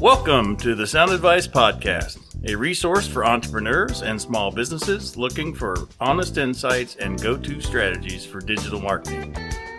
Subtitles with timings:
[0.00, 5.76] Welcome to the Sound Advice Podcast, a resource for entrepreneurs and small businesses looking for
[6.00, 9.36] honest insights and go to strategies for digital marketing.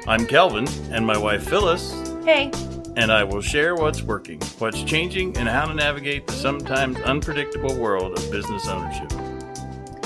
[0.07, 1.91] I'm Kelvin, and my wife Phyllis.
[2.23, 2.51] Hey.
[2.95, 7.75] And I will share what's working, what's changing, and how to navigate the sometimes unpredictable
[7.77, 9.11] world of business ownership.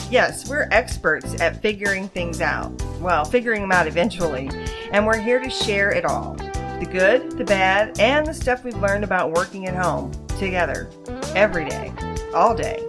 [0.09, 2.71] Yes, we're experts at figuring things out.
[2.99, 4.49] Well, figuring them out eventually.
[4.91, 6.35] And we're here to share it all
[6.79, 10.89] the good, the bad, and the stuff we've learned about working at home together
[11.35, 11.91] every day,
[12.33, 12.79] all day.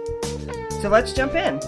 [0.81, 1.59] So let's jump in.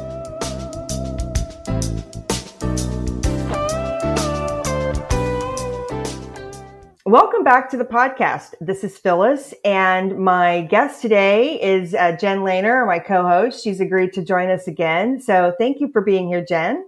[7.08, 8.54] Welcome back to the podcast.
[8.62, 13.64] This is Phyllis, and my guest today is uh, Jen Lehner, my co host.
[13.64, 15.20] She's agreed to join us again.
[15.20, 16.88] So thank you for being here, Jen.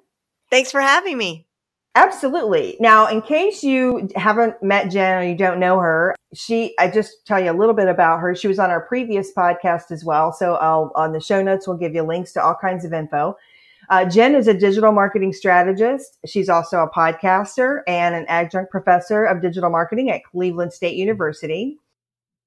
[0.52, 1.48] Thanks for having me.
[1.96, 2.78] Absolutely.
[2.80, 7.26] Now, in case you haven't met Jen or you don't know her, she, I just
[7.26, 8.36] tell you a little bit about her.
[8.36, 10.32] She was on our previous podcast as well.
[10.32, 13.36] So I'll, on the show notes, we'll give you links to all kinds of info.
[13.90, 16.18] Uh, Jen is a digital marketing strategist.
[16.26, 21.78] She's also a podcaster and an adjunct professor of digital marketing at Cleveland State University.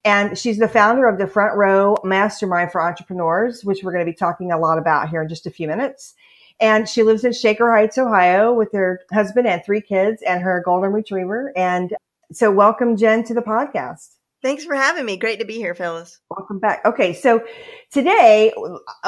[0.04, 4.10] And she's the founder of the Front Row Mastermind for Entrepreneurs, which we're going to
[4.10, 6.14] be talking a lot about here in just a few minutes.
[6.60, 10.62] And she lives in Shaker Heights, Ohio with her husband and three kids and her
[10.64, 11.52] golden retriever.
[11.56, 11.94] And
[12.32, 14.15] so welcome, Jen, to the podcast.
[14.46, 15.16] Thanks for having me.
[15.16, 16.20] Great to be here, Phyllis.
[16.30, 16.80] Welcome back.
[16.84, 17.42] Okay, so
[17.92, 18.52] today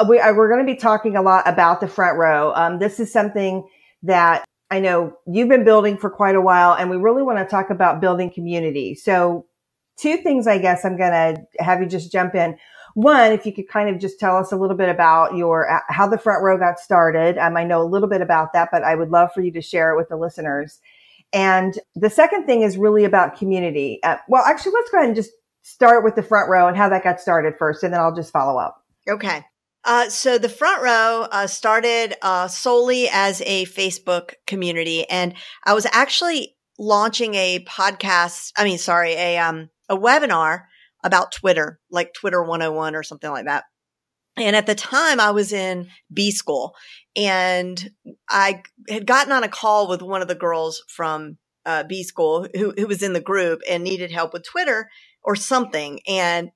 [0.09, 2.51] we, are going to be talking a lot about the front row.
[2.55, 3.65] Um, this is something
[4.03, 7.45] that I know you've been building for quite a while, and we really want to
[7.45, 8.95] talk about building community.
[8.95, 9.45] So,
[9.97, 12.57] two things I guess I'm going to have you just jump in.
[12.95, 15.79] One, if you could kind of just tell us a little bit about your uh,
[15.87, 17.37] how the front row got started.
[17.37, 19.61] Um, I know a little bit about that, but I would love for you to
[19.61, 20.81] share it with the listeners.
[21.31, 23.99] And the second thing is really about community.
[24.03, 25.31] Uh, well, actually, let's go ahead and just
[25.63, 28.31] start with the front row and how that got started first, and then I'll just
[28.31, 28.83] follow up.
[29.07, 29.43] Okay.
[29.85, 35.33] Uh, so the front row uh, started uh, solely as a Facebook community, and
[35.63, 38.51] I was actually launching a podcast.
[38.57, 40.63] I mean, sorry, a um, a webinar
[41.03, 43.65] about Twitter, like Twitter 101 or something like that.
[44.37, 46.75] And at the time I was in B school
[47.15, 47.91] and
[48.29, 52.47] I had gotten on a call with one of the girls from uh, B school
[52.55, 54.89] who, who was in the group and needed help with Twitter
[55.23, 55.99] or something.
[56.07, 56.51] And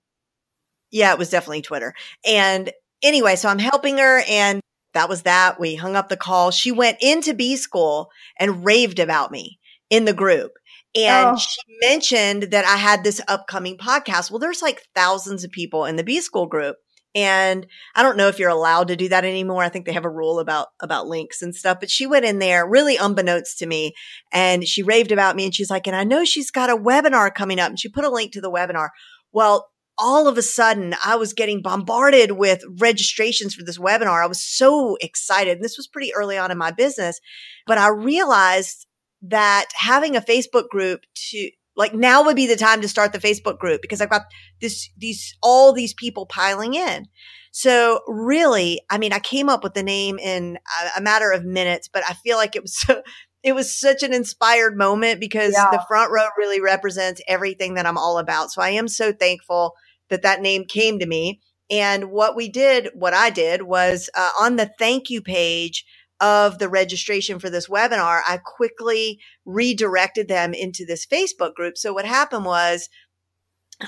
[0.91, 1.94] yeah, it was definitely Twitter.
[2.25, 2.72] And
[3.03, 4.61] anyway, so I'm helping her and
[4.94, 5.59] that was that.
[5.59, 6.51] We hung up the call.
[6.51, 8.09] She went into B school
[8.40, 9.59] and raved about me
[9.90, 10.53] in the group.
[10.95, 11.38] And oh.
[11.38, 14.29] she mentioned that I had this upcoming podcast.
[14.29, 16.78] Well, there's like thousands of people in the B school group.
[17.16, 19.63] And I don't know if you're allowed to do that anymore.
[19.63, 22.40] I think they have a rule about, about links and stuff, but she went in
[22.40, 23.94] there really unbeknownst to me
[24.31, 27.34] and she raved about me and she's like, and I know she's got a webinar
[27.34, 28.90] coming up and she put a link to the webinar.
[29.31, 29.69] Well,
[30.00, 34.23] all of a sudden I was getting bombarded with registrations for this webinar.
[34.23, 35.57] I was so excited.
[35.57, 37.19] And this was pretty early on in my business,
[37.68, 38.88] but I realized
[39.22, 43.19] that having a Facebook group to like now would be the time to start the
[43.19, 44.23] Facebook group because I've got
[44.61, 47.07] this, these, all these people piling in.
[47.51, 51.45] So really, I mean, I came up with the name in a, a matter of
[51.45, 53.01] minutes, but I feel like it was so,
[53.44, 55.69] it was such an inspired moment because yeah.
[55.72, 58.51] the front row really represents everything that I'm all about.
[58.51, 59.73] So I am so thankful
[60.09, 61.41] that that name came to me.
[61.69, 65.85] And what we did, what I did was uh, on the thank you page,
[66.23, 71.78] of the registration for this webinar, I quickly redirected them into this Facebook group.
[71.78, 72.88] So what happened was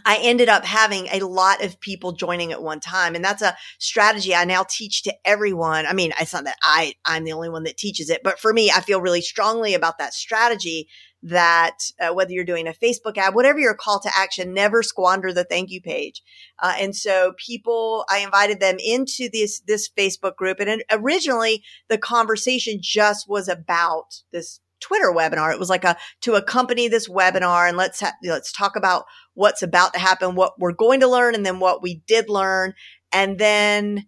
[0.05, 3.15] I ended up having a lot of people joining at one time.
[3.15, 5.85] And that's a strategy I now teach to everyone.
[5.85, 8.51] I mean, it's not that I, I'm the only one that teaches it, but for
[8.51, 10.89] me, I feel really strongly about that strategy
[11.25, 15.33] that uh, whether you're doing a Facebook ad, whatever your call to action, never squander
[15.33, 16.21] the thank you page.
[16.61, 20.59] Uh, and so people, I invited them into this, this Facebook group.
[20.59, 25.51] And originally the conversation just was about this Twitter webinar.
[25.51, 29.63] It was like a, to accompany this webinar and let's, ha- let's talk about what's
[29.63, 32.73] about to happen, what we're going to learn, and then what we did learn.
[33.11, 34.05] And then,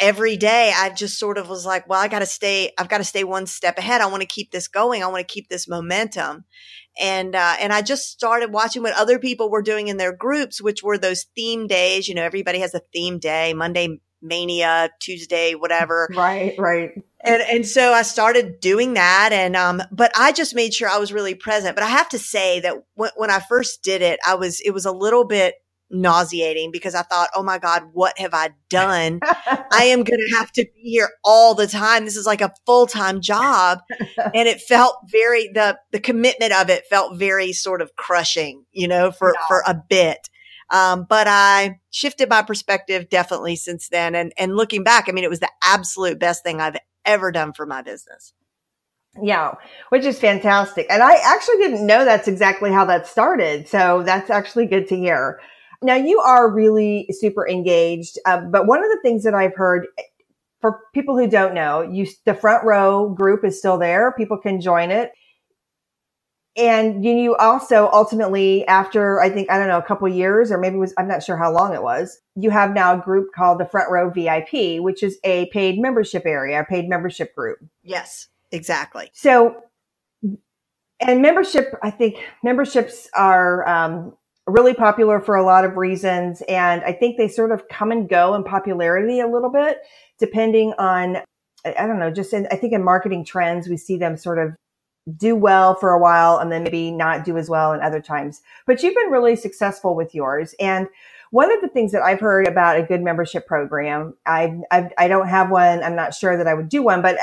[0.00, 2.98] every day I just sort of was like, well, I got to stay, I've got
[2.98, 4.00] to stay one step ahead.
[4.00, 5.02] I want to keep this going.
[5.02, 6.44] I want to keep this momentum.
[6.98, 10.60] And, uh, and I just started watching what other people were doing in their groups,
[10.60, 12.08] which were those theme days.
[12.08, 16.08] You know, everybody has a theme day, Monday mania, Tuesday, whatever.
[16.14, 16.92] Right, right.
[17.22, 19.30] And, and so I started doing that.
[19.32, 21.74] And, um, but I just made sure I was really present.
[21.74, 24.72] But I have to say that when, when I first did it, I was, it
[24.72, 25.54] was a little bit
[25.90, 29.20] nauseating because I thought, oh my God, what have I done?
[29.22, 32.04] I am going to have to be here all the time.
[32.04, 33.80] This is like a full time job.
[34.34, 38.88] and it felt very, the, the commitment of it felt very sort of crushing, you
[38.88, 39.46] know, for, yeah.
[39.48, 40.28] for a bit.
[40.70, 44.14] Um, but I shifted my perspective definitely since then.
[44.14, 47.52] And, and looking back, I mean, it was the absolute best thing I've ever done
[47.52, 48.32] for my business.
[49.20, 49.54] Yeah,
[49.88, 50.86] which is fantastic.
[50.88, 53.68] And I actually didn't know that's exactly how that started.
[53.68, 55.40] So that's actually good to hear.
[55.82, 58.18] Now you are really super engaged.
[58.26, 59.86] Uh, but one of the things that I've heard
[60.60, 64.12] for people who don't know, you, the front row group is still there.
[64.12, 65.12] People can join it.
[66.56, 70.76] And you also ultimately, after I think, I don't know, a couple years or maybe
[70.76, 73.64] was, I'm not sure how long it was, you have now a group called the
[73.64, 77.58] Front Row VIP, which is a paid membership area, a paid membership group.
[77.82, 78.28] Yes.
[78.52, 79.10] Exactly.
[79.14, 79.62] So,
[81.00, 84.12] and membership, I think memberships are um,
[84.50, 86.42] really popular for a lot of reasons.
[86.48, 89.78] And I think they sort of come and go in popularity a little bit,
[90.18, 91.18] depending on,
[91.64, 94.54] I don't know, just in, I think in marketing trends, we see them sort of
[95.16, 98.42] do well for a while and then maybe not do as well in other times.
[98.66, 100.54] But you've been really successful with yours.
[100.60, 100.88] And
[101.30, 105.28] one of the things that I've heard about a good membership program, I I don't
[105.28, 105.82] have one.
[105.82, 107.16] I'm not sure that I would do one, but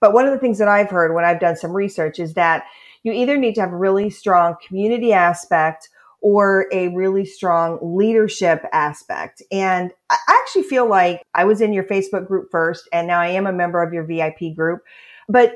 [0.00, 2.64] but one of the things that I've heard when I've done some research is that
[3.02, 5.88] you either need to have a really strong community aspect
[6.22, 9.42] or a really strong leadership aspect.
[9.50, 13.28] And I actually feel like I was in your Facebook group first, and now I
[13.28, 14.80] am a member of your VIP group.
[15.28, 15.54] But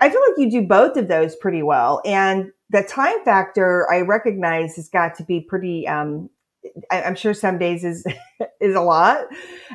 [0.00, 2.02] I feel like you do both of those pretty well.
[2.04, 6.28] And the time factor I recognize has got to be pretty um,
[6.90, 8.04] I, am sure some days is
[8.60, 9.26] is a lot,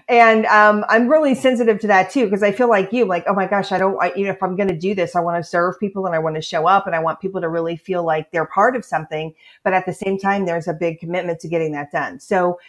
[0.08, 3.34] and um, I'm really sensitive to that too because I feel like you, like oh
[3.34, 5.44] my gosh, I don't, I, you know, if I'm going to do this, I want
[5.44, 7.76] to serve people and I want to show up and I want people to really
[7.76, 9.34] feel like they're part of something,
[9.64, 12.20] but at the same time, there's a big commitment to getting that done.
[12.20, 12.60] So,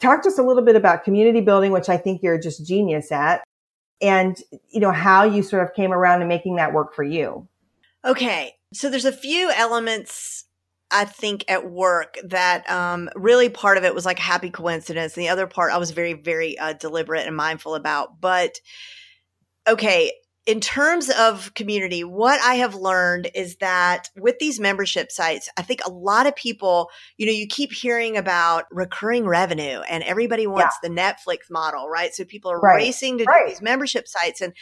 [0.00, 3.12] talk to us a little bit about community building, which I think you're just genius
[3.12, 3.44] at,
[4.00, 4.36] and
[4.70, 7.46] you know how you sort of came around to making that work for you.
[8.04, 10.46] Okay, so there's a few elements
[10.92, 15.16] I think at work that um, really part of it was like a happy coincidence.
[15.16, 18.20] And the other part I was very, very uh, deliberate and mindful about.
[18.20, 18.60] But
[19.66, 20.12] okay,
[20.44, 25.62] in terms of community, what I have learned is that with these membership sites, I
[25.62, 30.48] think a lot of people, you know, you keep hearing about recurring revenue and everybody
[30.48, 30.88] wants yeah.
[30.88, 32.12] the Netflix model, right?
[32.12, 32.76] So people are right.
[32.76, 33.46] racing to right.
[33.46, 34.52] do these membership sites and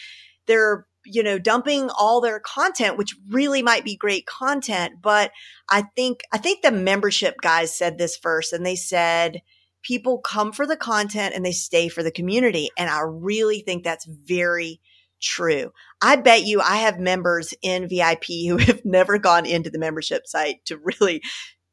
[0.46, 4.94] they're you know, dumping all their content, which really might be great content.
[5.02, 5.32] But
[5.68, 9.42] I think, I think the membership guys said this first and they said,
[9.82, 12.68] people come for the content and they stay for the community.
[12.76, 14.80] And I really think that's very
[15.20, 15.72] true.
[16.02, 20.26] I bet you I have members in VIP who have never gone into the membership
[20.26, 21.22] site to really,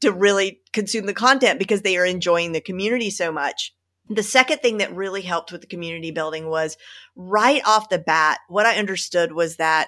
[0.02, 3.74] to really consume the content because they are enjoying the community so much.
[4.10, 6.78] The second thing that really helped with the community building was
[7.16, 9.88] right off the bat, what I understood was that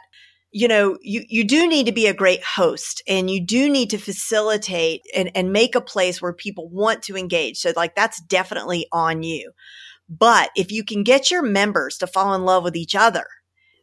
[0.51, 3.91] you know, you, you do need to be a great host and you do need
[3.91, 7.59] to facilitate and, and make a place where people want to engage.
[7.59, 9.51] So like that's definitely on you.
[10.09, 13.25] But if you can get your members to fall in love with each other,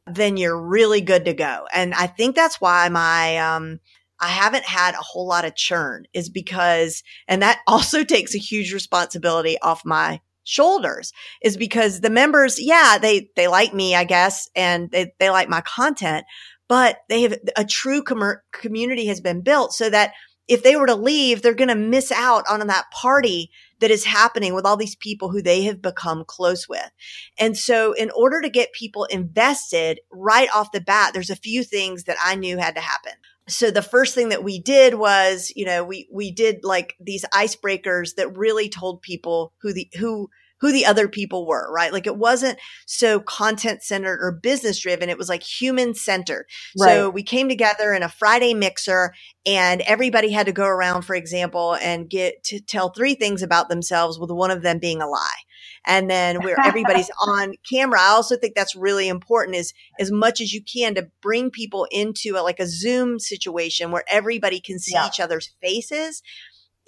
[0.08, 1.66] then you're really good to go.
[1.72, 3.78] And I think that's why my, um,
[4.18, 8.38] I haven't had a whole lot of churn is because, and that also takes a
[8.38, 11.12] huge responsibility off my shoulders
[11.42, 15.48] is because the members, yeah, they, they like me, I guess, and they, they like
[15.48, 16.24] my content,
[16.68, 20.12] but they have a true com- community has been built so that
[20.48, 23.50] if they were to leave, they're going to miss out on that party
[23.80, 26.90] that is happening with all these people who they have become close with.
[27.38, 31.64] And so in order to get people invested right off the bat, there's a few
[31.64, 33.12] things that I knew had to happen
[33.48, 37.24] so the first thing that we did was, you know, we, we did like these
[37.32, 40.28] icebreakers that really told people who the, who,
[40.60, 41.92] who the other people were, right?
[41.92, 45.08] Like it wasn't so content centered or business driven.
[45.08, 46.46] It was like human centered.
[46.78, 46.94] Right.
[46.94, 49.12] So we came together in a Friday mixer
[49.44, 53.68] and everybody had to go around, for example, and get to tell three things about
[53.68, 55.42] themselves with one of them being a lie
[55.86, 58.00] and then where everybody's on camera.
[58.00, 61.86] I also think that's really important is as much as you can to bring people
[61.90, 65.06] into a, like a Zoom situation where everybody can see yeah.
[65.06, 66.22] each other's faces.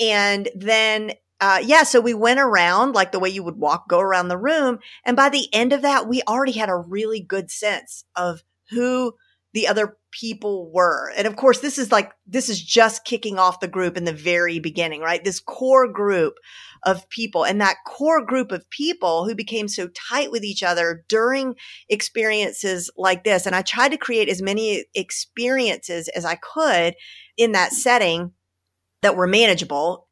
[0.00, 4.00] And then uh, yeah, so we went around like the way you would walk, go
[4.00, 4.80] around the room.
[5.04, 9.14] And by the end of that, we already had a really good sense of who
[9.58, 11.12] the other people were.
[11.16, 14.12] And of course, this is like, this is just kicking off the group in the
[14.12, 15.24] very beginning, right?
[15.24, 16.34] This core group
[16.84, 21.04] of people and that core group of people who became so tight with each other
[21.08, 21.56] during
[21.88, 23.46] experiences like this.
[23.46, 26.94] And I tried to create as many experiences as I could
[27.36, 28.30] in that setting
[29.02, 30.07] that were manageable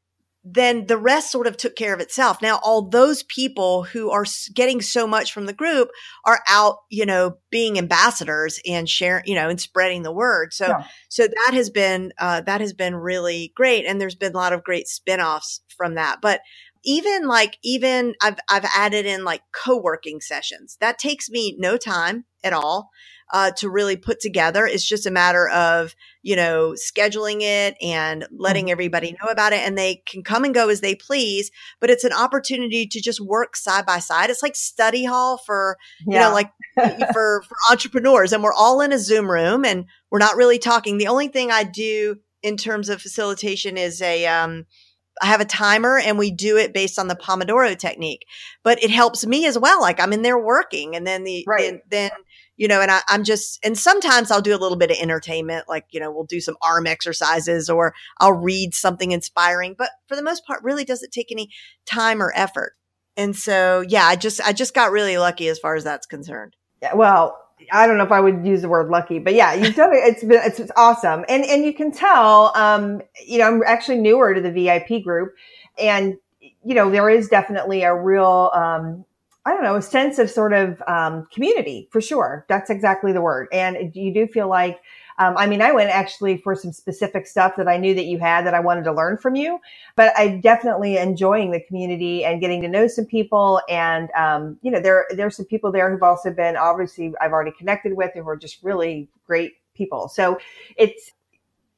[0.49, 2.41] then the rest sort of took care of itself.
[2.41, 4.25] Now, all those people who are
[4.55, 5.89] getting so much from the group
[6.25, 10.55] are out, you know, being ambassadors and sharing, you know, and spreading the word.
[10.55, 10.85] So, yeah.
[11.09, 13.87] so that has been, uh, that has been really great.
[13.87, 16.21] And there's been a lot of great spinoffs from that.
[16.23, 16.43] But
[16.85, 20.77] even like, even I've, I've added in like co-working sessions.
[20.81, 22.91] That takes me no time at all
[23.33, 24.65] uh, to really put together.
[24.65, 25.97] It's just a matter of,
[26.27, 28.73] you know, scheduling it and letting mm-hmm.
[28.73, 29.61] everybody know about it.
[29.61, 33.21] And they can come and go as they please, but it's an opportunity to just
[33.21, 34.29] work side by side.
[34.29, 36.23] It's like study hall for, you yeah.
[36.23, 36.51] know, like
[37.13, 38.33] for, for entrepreneurs.
[38.33, 40.99] And we're all in a Zoom room and we're not really talking.
[40.99, 44.67] The only thing I do in terms of facilitation is a, um,
[45.23, 48.27] I have a timer and we do it based on the Pomodoro technique,
[48.65, 49.81] but it helps me as well.
[49.81, 51.81] Like I'm in there working and then the, right.
[51.89, 52.11] then, then
[52.57, 55.67] you know, and I, am just, and sometimes I'll do a little bit of entertainment,
[55.69, 60.17] like, you know, we'll do some arm exercises or I'll read something inspiring, but for
[60.17, 61.51] the most part, really doesn't take any
[61.85, 62.73] time or effort.
[63.17, 66.57] And so, yeah, I just, I just got really lucky as far as that's concerned.
[66.83, 67.39] Yeah, well,
[67.73, 70.01] I don't know if I would use the word lucky, but yeah, you've done it.
[70.05, 71.25] It's been, it's, it's awesome.
[71.29, 75.35] And, and you can tell, um, you know, I'm actually newer to the VIP group
[75.79, 79.05] and, you know, there is definitely a real, um,
[79.47, 82.45] I don't know, a sense of sort of um, community for sure.
[82.49, 83.47] That's exactly the word.
[83.53, 84.81] And you do feel like,
[85.19, 88.19] um, I mean, I went actually for some specific stuff that I knew that you
[88.19, 89.61] had that I wanted to learn from you,
[89.95, 93.63] but I definitely enjoying the community and getting to know some people.
[93.69, 97.53] And, um, you know, there, there's some people there who've also been obviously I've already
[97.53, 100.09] connected with who are just really great people.
[100.09, 100.39] So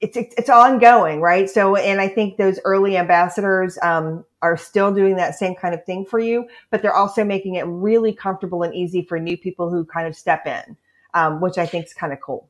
[0.01, 1.49] it's, it's, it's ongoing, right?
[1.51, 5.85] So, and I think those early ambassadors, um, are still doing that same kind of
[5.85, 9.71] thing for you, but they're also making it really comfortable and easy for new people
[9.71, 10.77] who kind of step in,
[11.15, 12.49] um, which I think is kind of cool.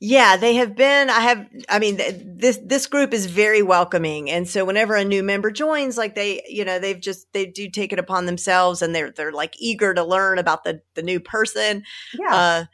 [0.00, 1.10] Yeah, they have been.
[1.10, 1.48] I have.
[1.68, 5.98] I mean, this this group is very welcoming, and so whenever a new member joins,
[5.98, 9.32] like they, you know, they've just they do take it upon themselves, and they're they're
[9.32, 11.82] like eager to learn about the the new person.
[12.16, 12.34] Yeah.
[12.34, 12.64] Uh,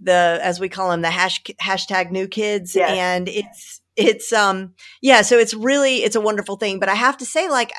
[0.00, 2.90] the as we call them the hash, hashtag new kids, yes.
[2.90, 6.80] and it's it's um yeah so it's really it's a wonderful thing.
[6.80, 7.72] But i have to say like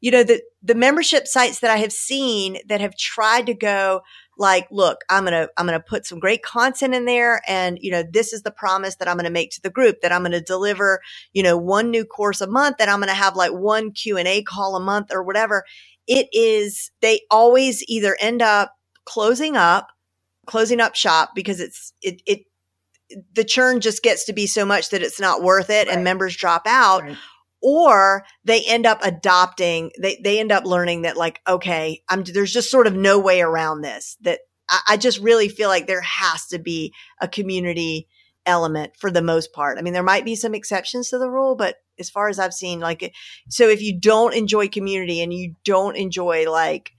[0.00, 4.02] you know the the membership sites that i have seen that have tried to go
[4.38, 8.04] like look i'm gonna i'm gonna put some great content in there and you know
[8.12, 11.00] this is the promise that i'm gonna make to the group that i'm gonna deliver
[11.34, 14.76] you know one new course a month that i'm gonna have like one q&a call
[14.76, 15.64] a month or whatever.
[16.06, 18.74] It is they always either end up
[19.06, 19.88] closing up
[20.46, 22.40] closing up shop because it's it it
[23.32, 25.94] the churn just gets to be so much that it's not worth it right.
[25.94, 27.16] and members drop out right.
[27.62, 32.52] or they end up adopting they they end up learning that like okay i'm there's
[32.52, 36.00] just sort of no way around this that I, I just really feel like there
[36.00, 38.08] has to be a community
[38.46, 41.56] element for the most part i mean there might be some exceptions to the rule
[41.56, 43.12] but as far as i've seen like
[43.48, 46.90] so if you don't enjoy community and you don't enjoy like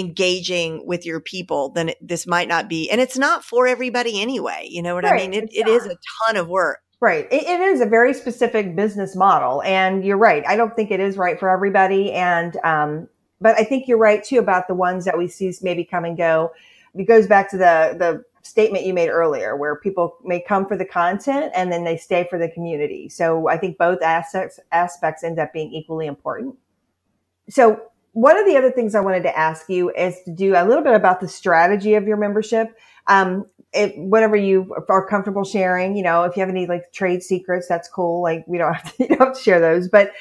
[0.00, 4.20] engaging with your people, then it, this might not be, and it's not for everybody
[4.20, 4.66] anyway.
[4.68, 5.14] You know what right.
[5.14, 5.34] I mean?
[5.34, 6.80] It, it is a ton of work.
[7.00, 7.26] Right.
[7.30, 9.62] It, it is a very specific business model.
[9.62, 10.44] And you're right.
[10.46, 12.12] I don't think it is right for everybody.
[12.12, 13.08] And, um,
[13.40, 16.16] but I think you're right too about the ones that we see maybe come and
[16.16, 16.52] go.
[16.94, 20.76] It goes back to the, the statement you made earlier where people may come for
[20.76, 23.08] the content and then they stay for the community.
[23.08, 26.56] So I think both aspects, aspects end up being equally important.
[27.48, 27.80] So
[28.12, 30.82] one of the other things I wanted to ask you is to do a little
[30.82, 32.76] bit about the strategy of your membership.
[33.06, 37.22] Um, it, whatever you are comfortable sharing, you know, if you have any like trade
[37.22, 38.20] secrets, that's cool.
[38.22, 40.12] Like we don't have to, don't have to share those, but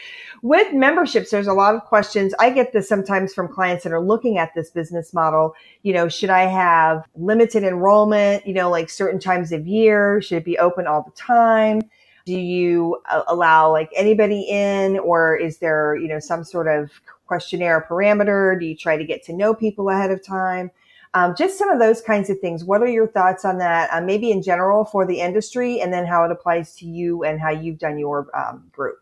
[0.42, 2.34] with memberships, there's a lot of questions.
[2.40, 5.54] I get this sometimes from clients that are looking at this business model.
[5.84, 10.22] You know, should I have limited enrollment, you know, like certain times of year?
[10.22, 11.82] Should it be open all the time?
[12.26, 16.92] Do you uh, allow like anybody in or is there, you know, some sort of
[17.30, 18.60] questionnaire parameter?
[18.60, 20.72] Do you try to get to know people ahead of time?
[21.14, 22.64] Um, just some of those kinds of things.
[22.64, 23.90] What are your thoughts on that?
[23.94, 27.40] Uh, maybe in general for the industry, and then how it applies to you and
[27.40, 28.98] how you've done your um, group.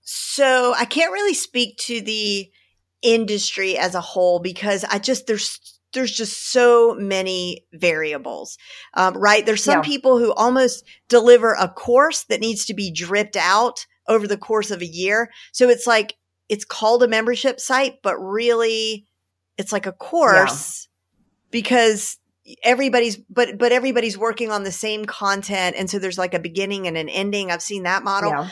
[0.00, 2.50] So I can't really speak to the
[3.00, 8.58] industry as a whole because I just there's there's just so many variables,
[8.94, 9.46] um, right?
[9.46, 9.82] There's some yeah.
[9.82, 14.70] people who almost deliver a course that needs to be dripped out over the course
[14.70, 15.30] of a year.
[15.52, 16.16] So it's like
[16.52, 19.06] it's called a membership site, but really
[19.56, 21.48] it's like a course yeah.
[21.50, 22.18] because
[22.62, 26.86] everybody's but but everybody's working on the same content and so there's like a beginning
[26.86, 27.50] and an ending.
[27.50, 28.30] I've seen that model.
[28.30, 28.48] Yeah.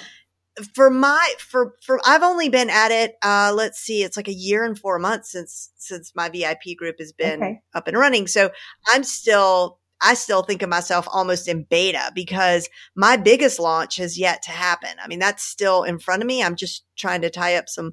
[0.74, 4.32] For my for for I've only been at it uh let's see it's like a
[4.32, 7.60] year and 4 months since since my VIP group has been okay.
[7.74, 8.28] up and running.
[8.28, 8.50] So
[8.88, 14.18] I'm still I still think of myself almost in beta because my biggest launch has
[14.18, 14.90] yet to happen.
[15.02, 16.42] I mean, that's still in front of me.
[16.42, 17.92] I'm just trying to tie up some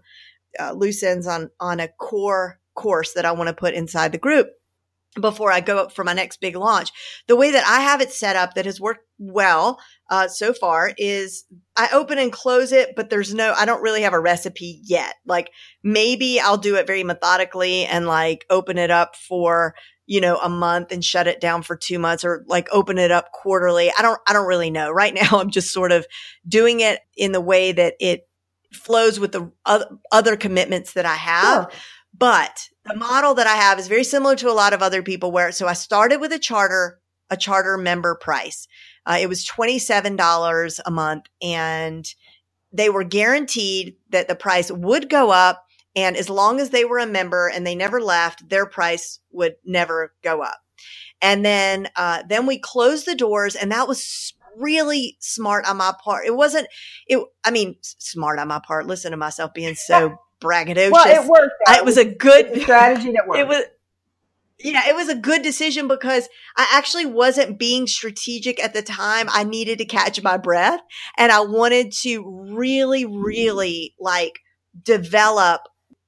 [0.59, 4.17] uh, loose ends on on a core course that I want to put inside the
[4.17, 4.49] group
[5.19, 6.91] before I go up for my next big launch.
[7.27, 10.91] The way that I have it set up that has worked well uh, so far
[10.97, 11.45] is
[11.75, 15.15] I open and close it, but there's no, I don't really have a recipe yet.
[15.25, 15.49] Like
[15.83, 19.73] maybe I'll do it very methodically and like open it up for,
[20.07, 23.11] you know, a month and shut it down for two months or like open it
[23.11, 23.91] up quarterly.
[23.95, 24.91] I don't, I don't really know.
[24.97, 26.07] Right now, I'm just sort of
[26.47, 28.27] doing it in the way that it
[28.73, 29.51] flows with the
[30.11, 31.71] other commitments that I have.
[31.71, 31.81] Sure.
[32.17, 35.31] But the model that I have is very similar to a lot of other people
[35.31, 36.99] where, so I started with a charter,
[37.29, 38.67] a charter member price.
[39.05, 42.07] Uh, it was $27 a month and
[42.73, 45.66] they were guaranteed that the price would go up.
[45.97, 49.55] And as long as they were a member and they never left, their price would
[49.65, 50.59] never go up.
[51.23, 55.93] And then, uh, then we closed the doors and that was really smart on my
[56.03, 56.27] part.
[56.27, 56.67] It wasn't,
[57.07, 58.85] it, I mean, smart on my part.
[58.85, 60.91] Listen to myself being so braggadocious.
[60.91, 61.53] Well, it worked.
[61.69, 63.39] It was a good strategy that worked.
[63.39, 63.63] It was,
[64.59, 69.27] yeah, it was a good decision because I actually wasn't being strategic at the time.
[69.31, 70.79] I needed to catch my breath
[71.17, 74.39] and I wanted to really, really like
[74.83, 75.61] develop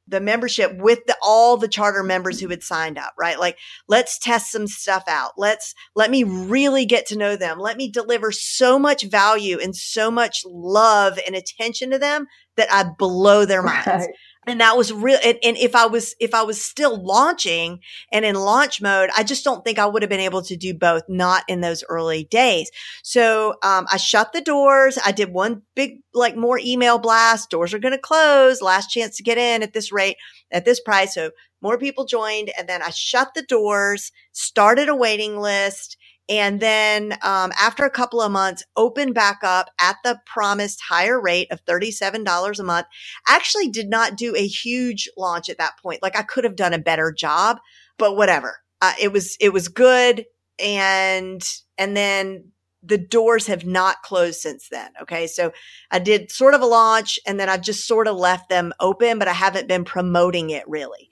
[0.09, 3.39] the membership with the, all the charter members who had signed up, right?
[3.39, 5.33] Like, let's test some stuff out.
[5.37, 7.59] Let's, let me really get to know them.
[7.59, 12.71] Let me deliver so much value and so much love and attention to them that
[12.71, 13.87] I blow their minds.
[13.87, 14.09] Right
[14.47, 17.79] and that was real and, and, if i was if i was still launching
[18.11, 20.73] and in launch mode i just don't think i would have been able to do
[20.73, 22.71] both not in those early days.
[23.03, 24.97] So um, i shut the doors.
[25.03, 27.49] I did one big like more email blast.
[27.49, 28.61] Doors are going to close.
[28.61, 30.17] Last chance to get in at this rate
[30.51, 31.13] at this price.
[31.13, 31.31] So
[31.61, 35.97] more people joined and then i shut the doors started a waiting list
[36.29, 41.19] and then um, after a couple of months opened back up at the promised higher
[41.19, 42.87] rate of $37 a month
[43.27, 46.73] actually did not do a huge launch at that point like i could have done
[46.73, 47.59] a better job
[47.97, 50.25] but whatever uh, it was it was good
[50.59, 51.43] and
[51.77, 54.89] and then the doors have not closed since then.
[55.01, 55.27] Okay.
[55.27, 55.51] So
[55.91, 59.19] I did sort of a launch and then I've just sort of left them open,
[59.19, 61.09] but I haven't been promoting it really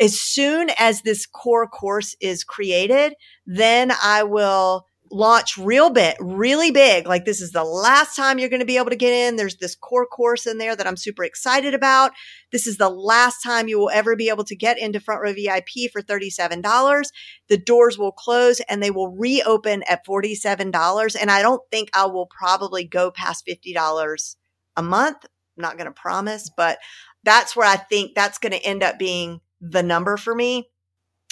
[0.00, 3.14] as soon as this core course is created,
[3.46, 7.06] then I will launch real bit, really big.
[7.06, 9.36] Like this is the last time you're going to be able to get in.
[9.36, 12.12] There's this core course in there that I'm super excited about.
[12.52, 15.32] This is the last time you will ever be able to get into front row
[15.32, 17.04] VIP for $37.
[17.48, 21.16] The doors will close and they will reopen at $47.
[21.20, 24.36] And I don't think I will probably go past $50
[24.76, 25.24] a month.
[25.24, 26.78] I'm not going to promise, but
[27.24, 30.68] that's where I think that's going to end up being the number for me,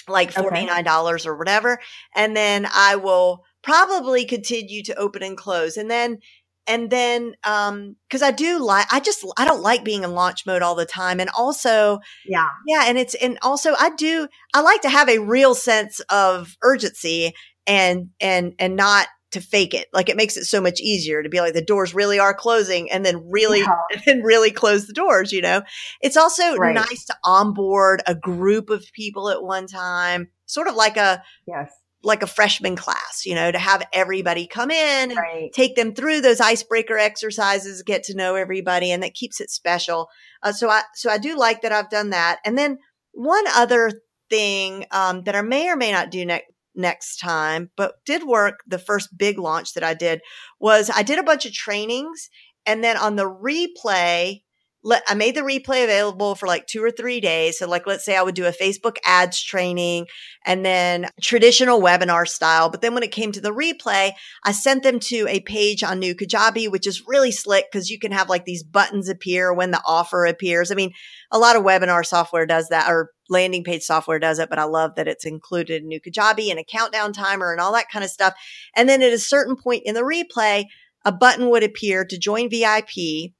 [0.07, 1.29] like $49 okay.
[1.29, 1.79] or whatever.
[2.15, 5.77] And then I will probably continue to open and close.
[5.77, 6.19] And then,
[6.65, 10.45] and then, um, cause I do like, I just, I don't like being in launch
[10.45, 11.19] mode all the time.
[11.19, 12.83] And also, yeah, yeah.
[12.87, 17.33] And it's, and also I do, I like to have a real sense of urgency
[17.65, 19.87] and, and, and not to fake it.
[19.93, 22.91] Like it makes it so much easier to be like the doors really are closing
[22.91, 23.75] and then really yeah.
[23.91, 25.61] and then really close the doors, you know.
[26.01, 26.75] It's also right.
[26.75, 31.71] nice to onboard a group of people at one time, sort of like a yes.
[32.03, 35.51] like a freshman class, you know, to have everybody come in and right.
[35.53, 40.09] take them through those icebreaker exercises, get to know everybody and that keeps it special.
[40.43, 42.39] Uh, so I so I do like that I've done that.
[42.45, 42.77] And then
[43.13, 43.91] one other
[44.29, 48.59] thing um, that I may or may not do next next time, but did work.
[48.67, 50.21] The first big launch that I did
[50.59, 52.29] was I did a bunch of trainings
[52.67, 54.41] and then on the replay,
[54.83, 57.57] let, I made the replay available for like two or three days.
[57.57, 60.05] So, like, let's say I would do a Facebook ads training
[60.45, 62.69] and then traditional webinar style.
[62.69, 64.11] But then when it came to the replay,
[64.43, 67.99] I sent them to a page on New Kajabi, which is really slick because you
[67.99, 70.71] can have like these buttons appear when the offer appears.
[70.71, 70.91] I mean,
[71.31, 74.63] a lot of webinar software does that or landing page software does it, but I
[74.63, 78.03] love that it's included in New Kajabi and a countdown timer and all that kind
[78.05, 78.33] of stuff.
[78.75, 80.65] And then at a certain point in the replay,
[81.05, 83.31] a button would appear to join VIP.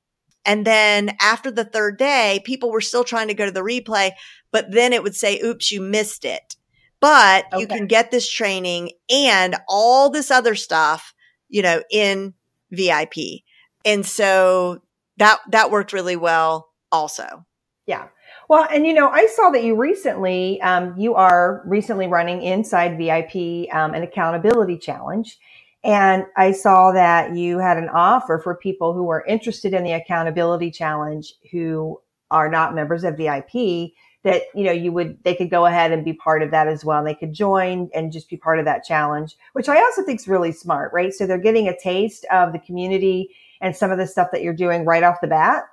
[0.46, 4.12] And then after the third day, people were still trying to go to the replay,
[4.52, 6.56] but then it would say, oops, you missed it.
[7.00, 7.62] But okay.
[7.62, 11.14] you can get this training and all this other stuff,
[11.50, 12.34] you know, in
[12.72, 13.44] VIP.
[13.86, 14.82] And so
[15.18, 17.46] that, that worked really well also.
[17.86, 18.08] Yeah.
[18.50, 22.98] Well, and you know, I saw that you recently, um, you are recently running inside
[22.98, 25.38] VIP um, an accountability challenge.
[25.84, 29.94] And I saw that you had an offer for people who are interested in the
[29.94, 33.92] accountability challenge who are not members of VIP
[34.24, 36.84] that you know you would they could go ahead and be part of that as
[36.84, 37.00] well.
[37.00, 40.20] And they could join and just be part of that challenge which i also think
[40.20, 41.14] is really smart right?
[41.14, 43.30] So they're getting a taste of the community
[43.62, 45.66] and some of the stuff that you're doing right off the bat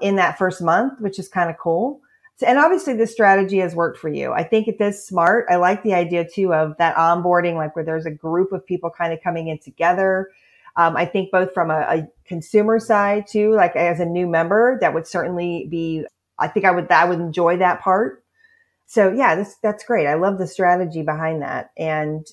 [0.00, 2.00] in that first month which is kind of cool
[2.38, 5.56] so, and obviously this strategy has worked for you i think it is smart i
[5.56, 9.12] like the idea too of that onboarding like where there's a group of people kind
[9.12, 10.30] of coming in together
[10.78, 14.78] um, I think both from a, a, consumer side too, like as a new member,
[14.80, 16.06] that would certainly be
[16.38, 18.22] I think I would I would enjoy that part.
[18.86, 20.06] So yeah, this that's great.
[20.06, 21.72] I love the strategy behind that.
[21.76, 22.26] And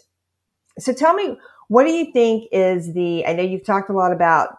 [0.77, 1.39] so tell me,
[1.69, 4.57] what do you think is the I know you've talked a lot about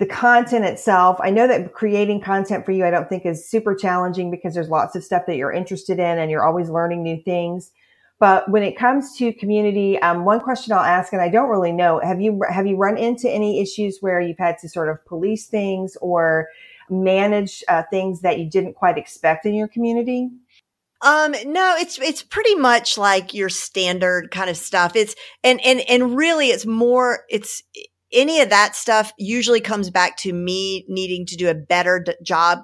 [0.00, 1.18] the content itself.
[1.20, 4.70] I know that creating content for you I don't think is super challenging because there's
[4.70, 7.70] lots of stuff that you're interested in and you're always learning new things.
[8.18, 11.72] But when it comes to community, um, one question I'll ask, and I don't really
[11.72, 15.04] know, have you have you run into any issues where you've had to sort of
[15.04, 16.48] police things or
[16.88, 20.30] manage uh, things that you didn't quite expect in your community?
[21.02, 24.94] Um, no, it's, it's pretty much like your standard kind of stuff.
[24.96, 27.62] It's, and, and, and really it's more, it's,
[28.12, 32.14] any of that stuff usually comes back to me needing to do a better d-
[32.22, 32.60] job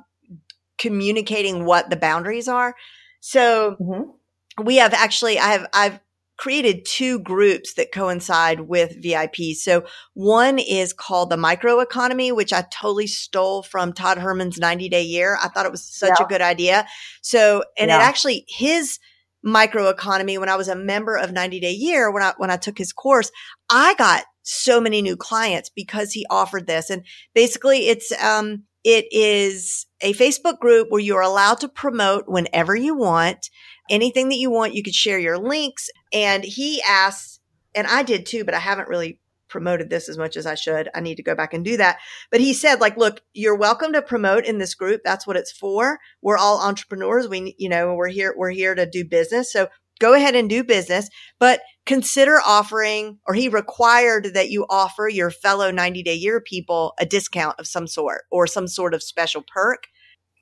[0.78, 2.74] communicating what the boundaries are.
[3.20, 4.64] So mm-hmm.
[4.64, 6.00] we have actually, I have, I've
[6.36, 9.56] created two groups that coincide with VIP.
[9.56, 15.02] So one is called the microeconomy, which I totally stole from Todd Herman's 90 day
[15.02, 15.38] year.
[15.42, 16.26] I thought it was such yeah.
[16.26, 16.86] a good idea.
[17.22, 17.98] So, and yeah.
[17.98, 18.98] it actually, his
[19.44, 22.78] microeconomy, when I was a member of 90 day year, when I, when I took
[22.78, 23.30] his course,
[23.70, 26.90] I got so many new clients because he offered this.
[26.90, 32.28] And basically it's, um, it is a Facebook group where you are allowed to promote
[32.28, 33.50] whenever you want
[33.90, 34.74] anything that you want.
[34.74, 35.88] You could share your links.
[36.12, 37.40] And he asks,
[37.74, 39.18] and I did too, but I haven't really
[39.48, 40.88] promoted this as much as I should.
[40.94, 41.98] I need to go back and do that.
[42.30, 45.02] But he said, like, look, you're welcome to promote in this group.
[45.04, 45.98] That's what it's for.
[46.22, 47.28] We're all entrepreneurs.
[47.28, 49.52] We, you know, we're here, we're here to do business.
[49.52, 55.08] So go ahead and do business, but consider offering, or he required that you offer
[55.08, 59.02] your fellow 90 day year people a discount of some sort or some sort of
[59.02, 59.86] special perk.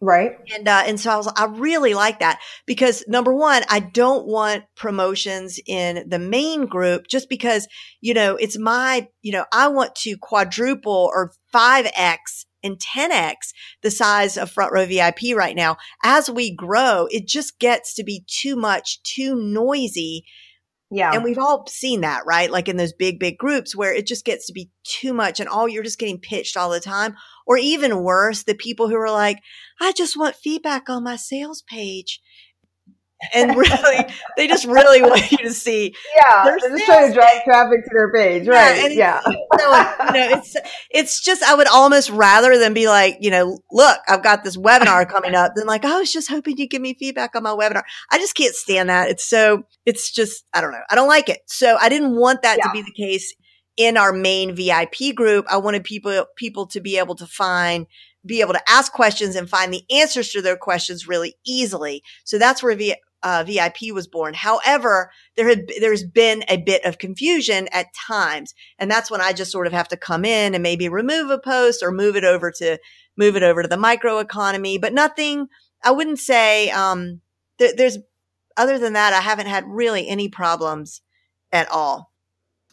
[0.05, 0.37] Right.
[0.55, 4.27] And, uh, and so I was, I really like that because number one, I don't
[4.27, 7.67] want promotions in the main group just because,
[8.03, 12.19] you know, it's my, you know, I want to quadruple or 5X
[12.63, 13.35] and 10X
[13.83, 15.79] the size of front row VIP right now.
[16.03, 20.27] As we grow, it just gets to be too much, too noisy.
[20.95, 21.13] Yeah.
[21.13, 22.49] And we've all seen that, right?
[22.49, 25.49] Like in those big, big groups where it just gets to be too much and
[25.49, 27.17] all you're just getting pitched all the time.
[27.47, 29.41] Or even worse, the people who are like,
[29.81, 32.21] I just want feedback on my sales page
[33.33, 34.05] and really
[34.37, 37.91] they just really want you to see yeah they're just trying to drive traffic to
[37.93, 39.33] their page right yeah, yeah.
[39.33, 40.57] you know it's
[40.91, 44.57] it's just i would almost rather than be like you know look i've got this
[44.57, 47.43] webinar coming up than like oh, i was just hoping you'd give me feedback on
[47.43, 50.95] my webinar i just can't stand that it's so it's just i don't know i
[50.95, 52.65] don't like it so i didn't want that yeah.
[52.65, 53.35] to be the case
[53.77, 57.87] in our main vip group i wanted people people to be able to find
[58.27, 62.03] be able to ask questions and find the answers to their questions really easily.
[62.25, 64.35] So that's where v, uh, VIP was born.
[64.35, 68.55] However, there had, there's been a bit of confusion at times.
[68.79, 71.39] And that's when I just sort of have to come in and maybe remove a
[71.39, 72.79] post or move it over to,
[73.17, 75.49] move it over to the micro economy, but nothing,
[75.83, 77.23] I wouldn't say, um,
[77.59, 77.99] th- there's,
[78.57, 81.01] other than that, I haven't had really any problems
[81.51, 82.13] at all.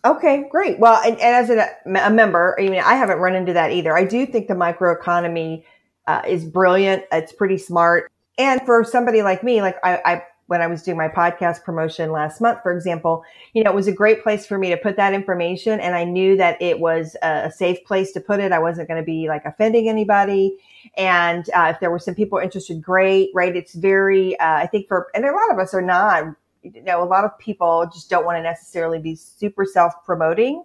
[0.04, 0.80] Okay, great.
[0.80, 3.96] Well, and, and as a, a, member, I mean, I haven't run into that either.
[3.96, 5.64] I do think the microeconomy
[6.08, 7.04] uh, is brilliant.
[7.12, 8.12] It's pretty smart.
[8.38, 12.12] And for somebody like me, like I, I, when I was doing my podcast promotion
[12.12, 14.98] last month, for example, you know, it was a great place for me to put
[14.98, 15.80] that information.
[15.80, 18.52] And I knew that it was a, safe place to put it.
[18.52, 20.58] I wasn't going to be like offending anybody.
[20.98, 23.56] And uh, if there were some people interested, great, right?
[23.56, 27.02] It's very, uh, I think for, and a lot of us are not you know,
[27.02, 30.64] a lot of people just don't want to necessarily be super self promoting.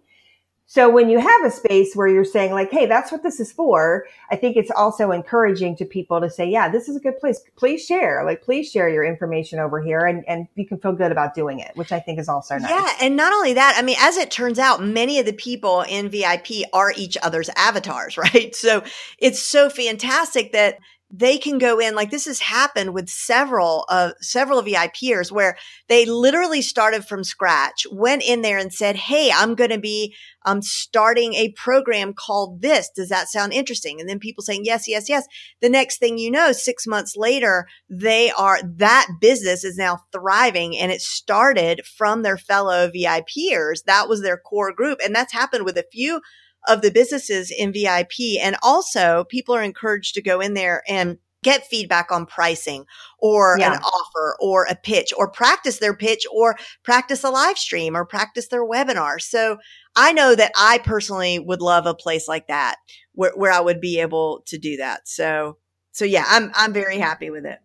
[0.69, 3.53] So when you have a space where you're saying like, Hey, that's what this is
[3.53, 4.07] for.
[4.31, 7.41] I think it's also encouraging to people to say, yeah, this is a good place.
[7.57, 11.13] Please share, like, please share your information over here and, and you can feel good
[11.13, 12.71] about doing it, which I think is also nice.
[12.71, 12.93] Yeah.
[13.01, 16.09] And not only that, I mean, as it turns out, many of the people in
[16.09, 18.55] VIP are each other's avatars, right?
[18.55, 18.83] So
[19.19, 20.79] it's so fantastic that
[21.11, 25.57] they can go in like this has happened with several of uh, several VIPers where
[25.89, 30.15] they literally started from scratch, went in there and said, Hey, I'm going to be,
[30.47, 32.89] um, starting a program called this.
[32.95, 34.01] Does that sound interesting?
[34.01, 35.27] And then people saying, yes, yes, yes.
[35.61, 40.79] The next thing you know, six months later, they are, that business is now thriving
[40.79, 43.83] and it started from their fellow VIPers.
[43.85, 45.01] That was their core group.
[45.05, 46.21] And that's happened with a few
[46.67, 48.39] of the businesses in VIP.
[48.41, 52.85] And also people are encouraged to go in there and get feedback on pricing
[53.19, 53.75] or Yeah.
[53.75, 58.05] an offer or a pitch or practice their pitch or practice a live stream or
[58.05, 59.21] practice their webinar.
[59.21, 59.59] So
[59.95, 62.77] I know that I personally would love a place like that
[63.13, 65.07] where, where I would be able to do that.
[65.07, 65.59] So,
[65.93, 67.59] so yeah, I'm, I'm very happy with it.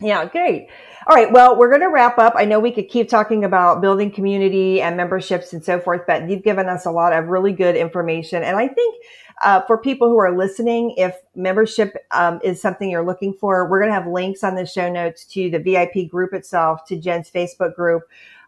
[0.00, 0.68] Yeah, great.
[1.06, 1.32] All right.
[1.32, 2.34] Well, we're going to wrap up.
[2.36, 6.28] I know we could keep talking about building community and memberships and so forth, but
[6.28, 8.42] you've given us a lot of really good information.
[8.42, 9.02] And I think
[9.42, 13.78] uh, for people who are listening, if membership um, is something you're looking for, we're
[13.78, 17.30] going to have links on the show notes to the VIP group itself, to Jen's
[17.30, 18.02] Facebook group.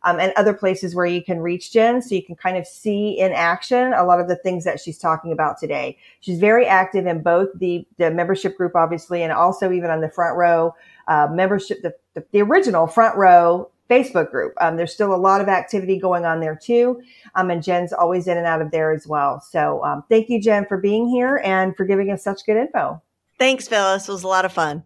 [0.04, 3.18] Um, and other places where you can reach Jen so you can kind of see
[3.18, 5.98] in action a lot of the things that she's talking about today.
[6.20, 10.08] She's very active in both the, the membership group, obviously, and also even on the
[10.08, 10.72] front row
[11.09, 14.53] uh, membership, the, the, the, original front row Facebook group.
[14.61, 17.01] Um, there's still a lot of activity going on there too.
[17.35, 19.40] Um, and Jen's always in and out of there as well.
[19.40, 23.03] So um, thank you, Jen, for being here and for giving us such good info.
[23.38, 24.09] Thanks, Phyllis.
[24.09, 24.85] It was a lot of fun.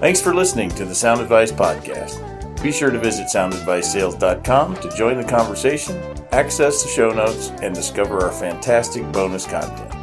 [0.00, 2.20] Thanks for listening to the Sound Advice Podcast.
[2.62, 5.96] Be sure to visit soundadvicesales.com to join the conversation,
[6.32, 9.93] access the show notes, and discover our fantastic bonus content.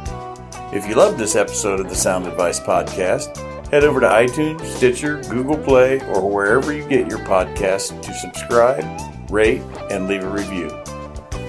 [0.72, 3.36] If you loved this episode of the Sound Advice Podcast,
[3.68, 8.82] head over to iTunes, Stitcher, Google Play, or wherever you get your podcasts to subscribe,
[9.30, 10.70] rate, and leave a review.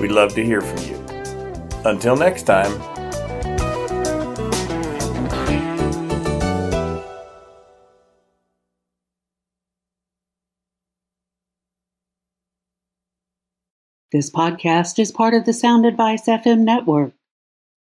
[0.01, 1.01] We'd love to hear from you.
[1.85, 2.77] Until next time,
[14.11, 17.13] This podcast is part of the Sound Advice FM network.